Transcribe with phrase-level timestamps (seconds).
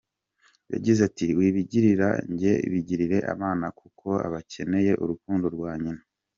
[0.73, 6.03] Yagize ati, “Wibigirira njye, bigirire abana kuko bakeneye urukundo rwa nyina”.